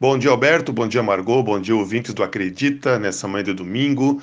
Bom 0.00 0.16
dia, 0.16 0.30
Alberto. 0.30 0.72
Bom 0.72 0.86
dia, 0.86 1.02
Margot. 1.02 1.42
Bom 1.42 1.60
dia, 1.60 1.74
ouvintes 1.74 2.14
do 2.14 2.22
Acredita, 2.22 3.00
nessa 3.00 3.26
manhã 3.26 3.42
de 3.42 3.52
domingo. 3.52 4.22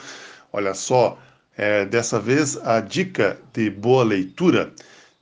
Olha 0.53 0.73
só, 0.73 1.17
é, 1.57 1.85
dessa 1.85 2.17
vez 2.17 2.55
a 2.65 2.79
dica 2.79 3.37
de 3.51 3.69
boa 3.69 4.01
leitura 4.01 4.71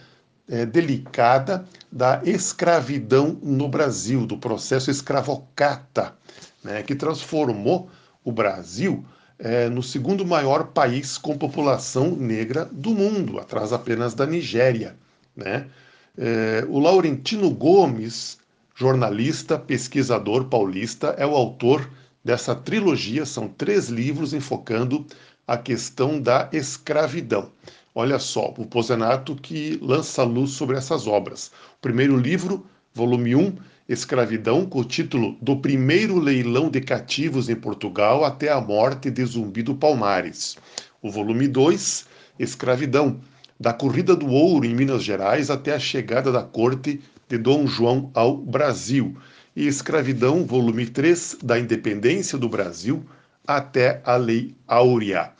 é, 0.48 0.66
delicada 0.66 1.64
da 1.90 2.20
escravidão 2.24 3.38
no 3.42 3.68
Brasil, 3.68 4.26
do 4.26 4.36
processo 4.36 4.90
escravocata, 4.90 6.14
né, 6.62 6.82
que 6.82 6.94
transformou 6.94 7.88
o 8.24 8.32
Brasil 8.32 9.04
é, 9.38 9.68
no 9.68 9.82
segundo 9.82 10.24
maior 10.24 10.68
país 10.68 11.18
com 11.18 11.36
população 11.36 12.10
negra 12.10 12.68
do 12.70 12.90
mundo, 12.90 13.38
atrás 13.38 13.72
apenas 13.72 14.14
da 14.14 14.26
Nigéria. 14.26 14.96
Né? 15.36 15.66
É, 16.16 16.64
o 16.68 16.78
Laurentino 16.78 17.50
Gomes, 17.50 18.38
jornalista, 18.74 19.58
pesquisador 19.58 20.44
paulista, 20.44 21.14
é 21.18 21.26
o 21.26 21.34
autor 21.34 21.88
dessa 22.24 22.54
trilogia. 22.54 23.24
São 23.24 23.48
três 23.48 23.88
livros 23.88 24.34
enfocando 24.34 25.06
a 25.46 25.56
questão 25.56 26.20
da 26.20 26.48
escravidão. 26.52 27.50
Olha 27.94 28.18
só, 28.18 28.54
o 28.56 28.66
Pozenato 28.66 29.36
que 29.36 29.78
lança 29.82 30.22
luz 30.22 30.52
sobre 30.52 30.76
essas 30.76 31.06
obras. 31.06 31.48
O 31.78 31.82
primeiro 31.82 32.16
livro, 32.16 32.66
volume 32.94 33.34
1, 33.34 33.56
Escravidão, 33.88 34.64
com 34.64 34.80
o 34.80 34.84
título 34.84 35.36
Do 35.42 35.56
Primeiro 35.56 36.18
Leilão 36.18 36.70
de 36.70 36.80
Cativos 36.80 37.48
em 37.48 37.56
Portugal 37.56 38.24
até 38.24 38.50
a 38.50 38.60
Morte 38.60 39.10
de 39.10 39.24
Zumbi 39.24 39.62
do 39.62 39.74
Palmares. 39.74 40.56
O 41.02 41.10
volume 41.10 41.48
2, 41.48 42.06
Escravidão, 42.38 43.20
da 43.62 43.72
corrida 43.72 44.16
do 44.16 44.26
ouro 44.26 44.66
em 44.66 44.74
Minas 44.74 45.04
Gerais 45.04 45.48
até 45.48 45.72
a 45.72 45.78
chegada 45.78 46.32
da 46.32 46.42
corte 46.42 47.00
de 47.28 47.38
Dom 47.38 47.64
João 47.64 48.10
ao 48.12 48.36
Brasil, 48.36 49.16
e 49.54 49.68
Escravidão, 49.68 50.44
volume 50.44 50.84
3, 50.84 51.36
da 51.44 51.60
independência 51.60 52.36
do 52.36 52.48
Brasil 52.48 53.06
até 53.46 54.02
a 54.04 54.16
Lei 54.16 54.52
Áurea. 54.66 55.30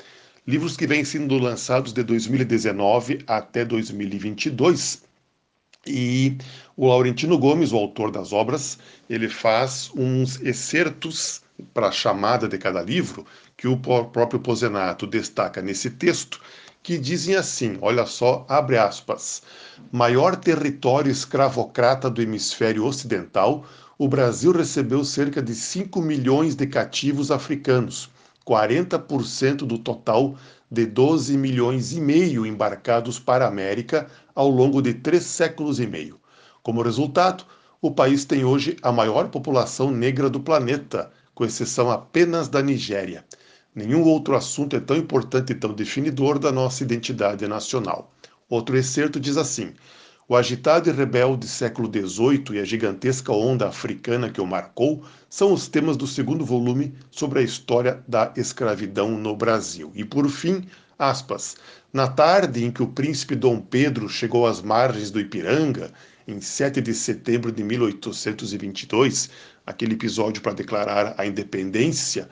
Livros 0.47 0.77
que 0.77 0.87
vêm 0.87 1.05
sendo 1.05 1.37
lançados 1.37 1.93
de 1.93 2.05
2019 2.05 3.25
até 3.27 3.65
2022. 3.65 5.03
E 5.85 6.37
o 6.77 6.87
Laurentino 6.87 7.37
Gomes, 7.37 7.73
o 7.73 7.77
autor 7.77 8.13
das 8.13 8.33
obras, 8.33 8.79
ele 9.11 9.29
faz 9.29 9.91
uns 9.97 10.41
excertos 10.41 11.43
para 11.75 11.89
a 11.89 11.93
chamada 11.93 12.49
de 12.49 12.57
cada 12.57 12.83
livro, 12.83 13.27
que 13.57 13.67
o 13.67 13.77
próprio 13.77 14.39
Pozenato 14.39 15.09
destaca 15.09 15.61
nesse 15.61 15.91
texto, 15.91 16.41
que 16.83 16.99
dizem 16.99 17.37
assim: 17.37 17.79
olha 17.81 18.05
só, 18.07 18.45
abre 18.49 18.77
aspas, 18.77 19.43
maior 19.93 20.37
território 20.37 21.11
escravocrata 21.11 22.11
do 22.11 22.21
hemisfério 22.21 22.85
ocidental, 22.85 23.65
o 23.97 24.09
Brasil 24.09 24.51
recebeu 24.53 25.05
cerca 25.05 25.41
de 25.41 25.55
5 25.55 26.03
milhões 26.03 26.57
de 26.57 26.67
cativos 26.67 27.31
africanos, 27.31 28.11
40% 28.45 29.59
do 29.59 29.79
total 29.79 30.35
de 30.69 30.87
12 30.87 31.37
milhões 31.37 31.93
e 31.93 32.01
meio 32.01 32.45
embarcados 32.45 33.19
para 33.19 33.45
a 33.45 33.49
América 33.49 34.09
ao 34.35 34.49
longo 34.49 34.83
de 34.83 34.95
três 34.95 35.23
séculos 35.25 35.79
e 35.79 35.87
meio. 35.87 36.19
Como 36.63 36.83
resultado, 36.83 37.45
o 37.81 37.91
país 37.91 38.25
tem 38.25 38.45
hoje 38.45 38.77
a 38.83 38.91
maior 38.91 39.29
população 39.29 39.91
negra 39.91 40.31
do 40.31 40.41
planeta, 40.41 41.13
com 41.35 41.45
exceção 41.45 41.91
apenas 41.91 42.49
da 42.49 42.63
Nigéria. 42.63 43.25
Nenhum 43.75 44.03
outro 44.03 44.37
assunto 44.37 44.77
é 44.77 44.81
tão 44.81 44.97
importante 44.97 45.53
e 45.53 45.55
tão 45.55 45.73
definidor 45.73 46.39
da 46.39 46.53
nossa 46.53 46.83
identidade 46.83 47.47
nacional. 47.49 48.13
Outro 48.49 48.77
excerto 48.77 49.19
diz 49.19 49.39
assim: 49.39 49.73
o 50.29 50.37
agitado 50.37 50.91
e 50.91 50.93
rebelde 50.93 51.49
século 51.49 51.91
XVIII 51.91 52.57
e 52.57 52.59
a 52.59 52.65
gigantesca 52.65 53.33
onda 53.33 53.69
africana 53.69 54.31
que 54.31 54.41
o 54.41 54.47
marcou 54.47 55.03
são 55.29 55.53
os 55.53 55.69
temas 55.69 55.97
do 55.97 56.07
segundo 56.07 56.45
volume 56.45 56.95
sobre 57.11 57.41
a 57.41 57.43
história 57.43 58.05
da 58.07 58.33
escravidão 58.37 59.11
no 59.11 59.35
Brasil. 59.35 59.91
E 59.95 60.05
por 60.05 60.29
fim, 60.29 60.67
aspas, 60.99 61.57
na 61.93 62.07
tarde 62.09 62.65
em 62.65 62.71
que 62.71 62.83
o 62.83 62.87
príncipe 62.87 63.35
Dom 63.35 63.59
Pedro 63.61 64.09
chegou 64.09 64.47
às 64.47 64.63
margens 64.63 65.11
do 65.11 65.19
Ipiranga, 65.19 65.91
em 66.29 66.41
7 66.41 66.81
de 66.81 66.95
setembro 66.95 67.51
de 67.51 67.65
1822, 67.65 69.29
aquele 69.67 69.95
episódio 69.95 70.41
para 70.41 70.53
declarar 70.53 71.15
a 71.19 71.27
independência, 71.27 72.29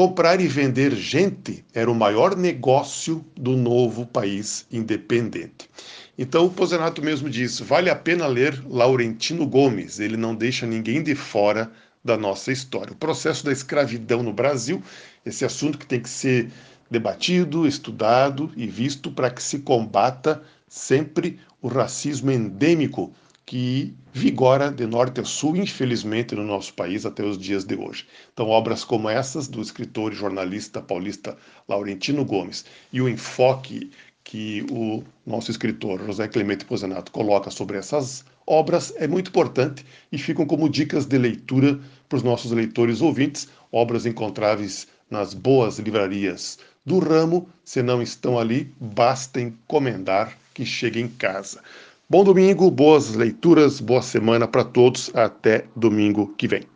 Comprar 0.00 0.40
e 0.40 0.48
vender 0.48 0.96
gente 0.96 1.62
era 1.74 1.90
o 1.90 1.94
maior 1.94 2.34
negócio 2.34 3.22
do 3.36 3.54
novo 3.54 4.06
país 4.06 4.64
independente. 4.72 5.68
Então 6.16 6.46
o 6.46 6.50
Pozenato 6.50 7.02
mesmo 7.02 7.28
diz: 7.28 7.60
vale 7.60 7.90
a 7.90 7.94
pena 7.94 8.26
ler 8.26 8.64
Laurentino 8.66 9.46
Gomes, 9.46 10.00
ele 10.00 10.16
não 10.16 10.34
deixa 10.34 10.64
ninguém 10.66 11.02
de 11.02 11.14
fora 11.14 11.70
da 12.02 12.16
nossa 12.16 12.50
história. 12.50 12.94
O 12.94 12.96
processo 12.96 13.44
da 13.44 13.52
escravidão 13.52 14.22
no 14.22 14.32
Brasil, 14.32 14.82
esse 15.26 15.44
assunto 15.44 15.76
que 15.76 15.84
tem 15.84 16.00
que 16.00 16.08
ser 16.08 16.48
debatido, 16.90 17.66
estudado 17.66 18.50
e 18.56 18.66
visto 18.66 19.10
para 19.10 19.28
que 19.28 19.42
se 19.42 19.58
combata 19.58 20.42
sempre 20.66 21.38
o 21.60 21.68
racismo 21.68 22.30
endêmico 22.30 23.12
que 23.46 23.94
vigora 24.12 24.70
de 24.70 24.86
norte 24.86 25.20
a 25.20 25.24
sul, 25.24 25.56
infelizmente, 25.56 26.34
no 26.34 26.44
nosso 26.44 26.72
país 26.74 27.04
até 27.04 27.22
os 27.22 27.38
dias 27.38 27.64
de 27.64 27.74
hoje. 27.74 28.06
Então, 28.32 28.48
obras 28.48 28.84
como 28.84 29.08
essas 29.08 29.48
do 29.48 29.60
escritor 29.60 30.12
e 30.12 30.16
jornalista 30.16 30.80
paulista 30.80 31.36
Laurentino 31.68 32.24
Gomes 32.24 32.64
e 32.92 33.00
o 33.00 33.08
enfoque 33.08 33.90
que 34.22 34.64
o 34.70 35.02
nosso 35.26 35.50
escritor 35.50 36.04
José 36.06 36.28
Clemente 36.28 36.64
Pozenato 36.64 37.10
coloca 37.10 37.50
sobre 37.50 37.78
essas 37.78 38.24
obras 38.46 38.92
é 38.96 39.06
muito 39.06 39.28
importante 39.28 39.84
e 40.10 40.18
ficam 40.18 40.46
como 40.46 40.68
dicas 40.68 41.06
de 41.06 41.18
leitura 41.18 41.80
para 42.08 42.16
os 42.16 42.22
nossos 42.22 42.52
leitores 42.52 43.00
ouvintes, 43.00 43.48
obras 43.72 44.06
encontráveis 44.06 44.86
nas 45.10 45.34
boas 45.34 45.78
livrarias 45.78 46.58
do 46.84 46.98
ramo, 46.98 47.48
se 47.64 47.82
não 47.82 48.00
estão 48.00 48.38
ali, 48.38 48.72
basta 48.80 49.40
encomendar 49.40 50.36
que 50.54 50.64
chegue 50.64 51.00
em 51.00 51.08
casa. 51.08 51.62
Bom 52.10 52.24
domingo, 52.24 52.72
boas 52.72 53.14
leituras, 53.14 53.78
boa 53.78 54.02
semana 54.02 54.48
para 54.48 54.64
todos. 54.64 55.14
Até 55.14 55.68
domingo 55.76 56.34
que 56.36 56.48
vem. 56.48 56.66